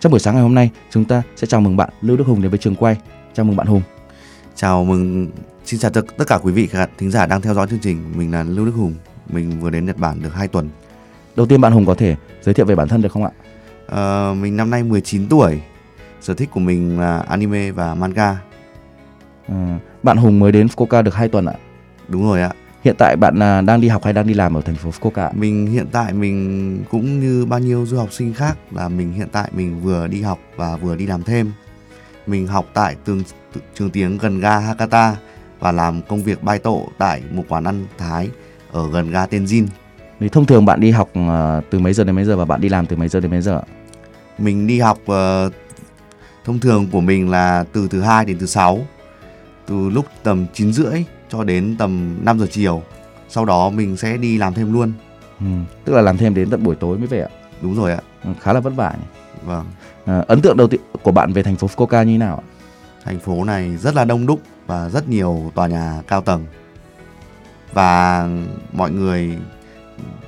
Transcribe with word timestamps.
Trong 0.00 0.12
buổi 0.12 0.20
sáng 0.20 0.34
ngày 0.34 0.42
hôm 0.42 0.54
nay, 0.54 0.70
chúng 0.90 1.04
ta 1.04 1.22
sẽ 1.36 1.46
chào 1.46 1.60
mừng 1.60 1.76
bạn 1.76 1.90
Lưu 2.00 2.16
Đức 2.16 2.26
Hùng 2.26 2.42
đến 2.42 2.50
với 2.50 2.58
trường 2.58 2.74
quay. 2.74 2.96
Chào 3.34 3.44
mừng 3.44 3.56
bạn 3.56 3.66
Hùng. 3.66 3.82
Chào 4.54 4.84
mừng, 4.84 5.30
xin 5.64 5.80
chào 5.80 5.90
tất 5.90 6.26
cả 6.26 6.38
quý 6.42 6.52
vị 6.52 6.66
khán 6.66 6.88
thính 6.98 7.10
giả 7.10 7.26
đang 7.26 7.40
theo 7.40 7.54
dõi 7.54 7.66
chương 7.70 7.78
trình. 7.78 8.12
Mình 8.16 8.32
là 8.32 8.42
Lưu 8.42 8.66
Đức 8.66 8.72
Hùng. 8.76 8.94
Mình 9.28 9.60
vừa 9.60 9.70
đến 9.70 9.86
Nhật 9.86 9.96
Bản 9.96 10.22
được 10.22 10.34
2 10.34 10.48
tuần. 10.48 10.68
Đầu 11.36 11.46
tiên 11.46 11.60
bạn 11.60 11.72
Hùng 11.72 11.86
có 11.86 11.94
thể 11.94 12.16
giới 12.42 12.54
thiệu 12.54 12.66
về 12.66 12.74
bản 12.74 12.88
thân 12.88 13.02
được 13.02 13.12
không 13.12 13.24
ạ? 13.24 13.30
Ờ, 13.86 14.34
mình 14.40 14.56
năm 14.56 14.70
nay 14.70 14.82
19 14.82 15.28
tuổi. 15.28 15.62
Sở 16.20 16.34
thích 16.34 16.48
của 16.50 16.60
mình 16.60 17.00
là 17.00 17.18
anime 17.18 17.70
và 17.70 17.94
manga. 17.94 18.36
À, 19.48 19.78
bạn 20.02 20.16
Hùng 20.16 20.38
mới 20.38 20.52
đến 20.52 20.66
Fukuoka 20.66 21.02
được 21.02 21.14
2 21.14 21.28
tuần 21.28 21.46
ạ. 21.46 21.54
Đúng 22.08 22.22
rồi 22.22 22.42
ạ. 22.42 22.52
Hiện 22.84 22.94
tại 22.98 23.16
bạn 23.16 23.42
à, 23.42 23.60
đang 23.60 23.80
đi 23.80 23.88
học 23.88 24.04
hay 24.04 24.12
đang 24.12 24.26
đi 24.26 24.34
làm 24.34 24.56
ở 24.56 24.60
thành 24.60 24.74
phố 24.74 24.90
Fukuoka? 24.90 25.30
Mình 25.34 25.66
hiện 25.66 25.86
tại 25.92 26.12
mình 26.12 26.84
cũng 26.90 27.20
như 27.20 27.46
bao 27.46 27.60
nhiêu 27.60 27.86
du 27.86 27.96
học 27.96 28.12
sinh 28.12 28.34
khác 28.34 28.58
là 28.70 28.88
mình 28.88 29.12
hiện 29.12 29.28
tại 29.32 29.50
mình 29.52 29.80
vừa 29.80 30.06
đi 30.06 30.22
học 30.22 30.38
và 30.56 30.76
vừa 30.76 30.96
đi 30.96 31.06
làm 31.06 31.22
thêm. 31.22 31.52
Mình 32.26 32.46
học 32.46 32.66
tại 32.74 32.96
trường, 33.06 33.22
trường 33.74 33.90
tiếng 33.90 34.18
gần 34.18 34.40
ga 34.40 34.58
Hakata 34.58 35.16
và 35.58 35.72
làm 35.72 36.02
công 36.02 36.22
việc 36.22 36.42
bai 36.42 36.58
tổ 36.58 36.88
tại 36.98 37.22
một 37.30 37.44
quán 37.48 37.64
ăn 37.64 37.86
Thái 37.98 38.28
ở 38.72 38.90
gần 38.90 39.10
ga 39.10 39.26
Tenjin. 39.26 39.66
Thì 40.20 40.28
thông 40.28 40.46
thường 40.46 40.64
bạn 40.64 40.80
đi 40.80 40.90
học 40.90 41.10
à, 41.14 41.60
từ 41.70 41.78
mấy 41.78 41.92
giờ 41.92 42.04
đến 42.04 42.16
mấy 42.16 42.24
giờ 42.24 42.36
và 42.36 42.44
bạn 42.44 42.60
đi 42.60 42.68
làm 42.68 42.86
từ 42.86 42.96
mấy 42.96 43.08
giờ 43.08 43.20
đến 43.20 43.30
mấy 43.30 43.40
giờ? 43.40 43.62
Mình 44.38 44.66
đi 44.66 44.80
học 44.80 44.98
ờ, 45.06 45.50
thông 46.44 46.58
thường 46.58 46.88
của 46.92 47.00
mình 47.00 47.30
là 47.30 47.64
từ 47.72 47.88
thứ 47.90 48.00
hai 48.00 48.24
đến 48.24 48.38
thứ 48.38 48.46
sáu 48.46 48.86
từ 49.66 49.88
lúc 49.88 50.06
tầm 50.22 50.46
9 50.54 50.72
rưỡi 50.72 51.04
cho 51.30 51.44
đến 51.44 51.76
tầm 51.78 52.18
5 52.24 52.38
giờ 52.38 52.46
chiều. 52.50 52.82
Sau 53.28 53.44
đó 53.44 53.70
mình 53.70 53.96
sẽ 53.96 54.16
đi 54.16 54.38
làm 54.38 54.54
thêm 54.54 54.72
luôn. 54.72 54.92
Ừ, 55.40 55.46
tức 55.84 55.92
là 55.92 56.00
làm 56.02 56.16
thêm 56.16 56.34
đến 56.34 56.50
tận 56.50 56.62
buổi 56.64 56.74
tối 56.76 56.98
mới 56.98 57.06
về 57.06 57.20
ạ. 57.20 57.28
Đúng 57.62 57.74
rồi 57.76 57.92
ạ. 57.92 58.00
Ừ, 58.24 58.30
khá 58.40 58.52
là 58.52 58.60
vất 58.60 58.72
vả 58.76 58.94
nhỉ. 58.98 59.06
Vâng. 59.44 59.66
À, 60.06 60.24
ấn 60.28 60.40
tượng 60.40 60.56
đầu 60.56 60.66
tiên 60.68 60.80
của 61.02 61.12
bạn 61.12 61.32
về 61.32 61.42
thành 61.42 61.56
phố 61.56 61.66
Fukuoka 61.66 62.04
như 62.04 62.12
thế 62.14 62.18
nào 62.18 62.36
ạ? 62.36 62.46
Thành 63.04 63.18
phố 63.18 63.44
này 63.44 63.76
rất 63.76 63.94
là 63.94 64.04
đông 64.04 64.26
đúc 64.26 64.40
và 64.66 64.88
rất 64.88 65.08
nhiều 65.08 65.52
tòa 65.54 65.66
nhà 65.66 66.02
cao 66.08 66.20
tầng. 66.20 66.46
Và 67.72 68.28
mọi 68.72 68.90
người 68.90 69.38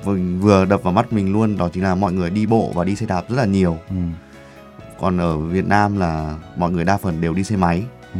vừa, 0.03 0.17
vừa 0.39 0.65
đập 0.65 0.83
vào 0.83 0.93
mắt 0.93 1.13
mình 1.13 1.33
luôn 1.33 1.57
đó 1.57 1.69
chính 1.73 1.83
là 1.83 1.95
mọi 1.95 2.13
người 2.13 2.29
đi 2.29 2.45
bộ 2.45 2.71
và 2.75 2.83
đi 2.83 2.95
xe 2.95 3.05
đạp 3.05 3.25
rất 3.29 3.35
là 3.35 3.45
nhiều. 3.45 3.77
Ừ, 3.89 3.95
Còn 4.99 5.17
ở 5.17 5.37
Việt 5.37 5.67
Nam 5.67 5.97
là 5.99 6.35
mọi 6.57 6.71
người 6.71 6.85
đa 6.85 6.97
phần 6.97 7.21
đều 7.21 7.33
đi 7.33 7.43
xe 7.43 7.55
máy. 7.55 7.83
ừ. 8.13 8.19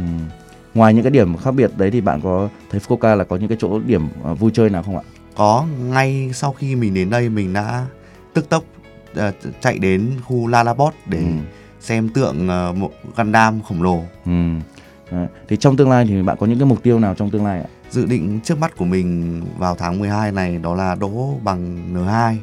Ngoài 0.74 0.94
những 0.94 1.02
cái 1.04 1.10
điểm 1.10 1.36
khác 1.36 1.50
biệt 1.50 1.70
đấy 1.76 1.90
thì 1.90 2.00
bạn 2.00 2.20
có 2.20 2.48
thấy 2.70 2.80
Fukuoka 2.80 3.16
là 3.16 3.24
có 3.24 3.36
những 3.36 3.48
cái 3.48 3.58
chỗ 3.60 3.78
điểm 3.78 4.08
à, 4.24 4.32
vui 4.34 4.50
chơi 4.54 4.70
nào 4.70 4.82
không 4.82 4.96
ạ? 4.96 5.02
Có 5.36 5.66
ngay 5.80 6.30
sau 6.34 6.52
khi 6.52 6.76
mình 6.76 6.94
đến 6.94 7.10
đây 7.10 7.28
mình 7.28 7.52
đã 7.52 7.86
tức 8.34 8.48
tốc 8.48 8.64
ờ, 9.14 9.32
chạy 9.60 9.78
đến 9.78 10.10
khu 10.24 10.46
Lalabot 10.46 10.94
để 11.06 11.18
Ừ. 11.18 11.24
xem 11.80 12.08
tượng 12.08 12.48
ờ, 12.48 12.72
một 12.76 12.90
Gundam 13.16 13.62
khổng 13.62 13.82
lồ. 13.82 14.02
Ừ. 14.26 14.32
Đấy. 15.10 15.26
Thì 15.48 15.56
trong 15.56 15.76
tương 15.76 15.90
lai 15.90 16.04
thì 16.08 16.22
bạn 16.22 16.36
có 16.40 16.46
những 16.46 16.58
cái 16.58 16.66
mục 16.68 16.82
tiêu 16.82 16.98
nào 16.98 17.14
trong 17.14 17.30
tương 17.30 17.44
lai 17.46 17.58
ạ? 17.60 17.66
Dự 17.90 18.06
định 18.06 18.40
trước 18.44 18.58
mắt 18.58 18.76
của 18.76 18.84
mình 18.84 19.40
vào 19.58 19.74
tháng 19.74 19.98
12 19.98 20.32
này 20.32 20.58
đó 20.62 20.74
là 20.74 20.94
đỗ 20.94 21.38
bằng 21.42 21.78
N2. 21.94 22.36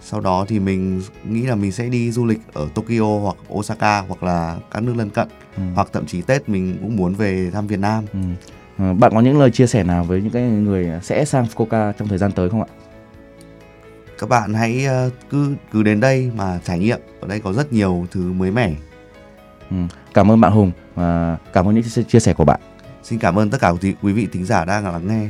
Sau 0.00 0.20
đó 0.20 0.44
thì 0.48 0.58
mình 0.58 1.02
nghĩ 1.24 1.42
là 1.42 1.54
mình 1.54 1.72
sẽ 1.72 1.88
đi 1.88 2.10
du 2.10 2.26
lịch 2.26 2.40
ở 2.52 2.68
Tokyo 2.74 3.18
hoặc 3.22 3.36
Osaka 3.54 4.00
hoặc 4.00 4.22
là 4.22 4.56
các 4.70 4.82
nước 4.82 4.94
lân 4.96 5.10
cận 5.10 5.28
Ừ. 5.56 5.62
hoặc 5.74 5.88
thậm 5.92 6.06
chí 6.06 6.22
Tết 6.22 6.48
mình 6.48 6.78
cũng 6.82 6.96
muốn 6.96 7.14
về 7.14 7.50
thăm 7.52 7.66
Việt 7.66 7.78
Nam. 7.78 8.04
Ừ. 8.12 8.18
Ờ, 8.78 8.94
bạn 8.94 9.12
có 9.14 9.20
những 9.20 9.38
lời 9.38 9.50
chia 9.50 9.66
sẻ 9.66 9.82
nào 9.84 10.04
với 10.04 10.22
những 10.22 10.30
cái 10.30 10.42
người 10.42 10.90
sẽ 11.02 11.24
sang 11.24 11.46
Fukuoka 11.54 11.92
trong 11.92 12.08
thời 12.08 12.18
gian 12.18 12.32
tới 12.32 12.50
không 12.50 12.60
ạ? 12.62 12.66
Các 14.18 14.28
bạn 14.28 14.54
hãy 14.54 14.84
ờ, 14.84 15.10
cứ 15.30 15.54
cứ 15.72 15.82
đến 15.82 16.00
đây 16.00 16.30
mà 16.36 16.60
trải 16.64 16.78
nghiệm. 16.78 17.00
Ở 17.20 17.28
đây 17.28 17.40
có 17.40 17.52
rất 17.52 17.72
nhiều 17.72 18.06
thứ 18.10 18.32
mới 18.32 18.50
mẻ. 18.50 18.74
Ừ. 19.70 19.76
Cảm 20.14 20.30
ơn 20.30 20.40
bạn 20.40 20.52
Hùng 20.52 20.72
và 20.94 21.36
cảm 21.52 21.68
ơn 21.68 21.74
những 21.74 22.04
chia 22.08 22.20
sẻ 22.20 22.34
của 22.34 22.44
bạn. 22.44 22.60
Xin 23.02 23.18
cảm 23.18 23.38
ơn 23.38 23.50
tất 23.50 23.58
cả 23.60 23.68
quý 23.82 23.94
quý 24.02 24.12
vị 24.12 24.28
thính 24.32 24.44
giả 24.44 24.64
đang 24.64 24.84
lắng 24.84 25.08
nghe. 25.08 25.28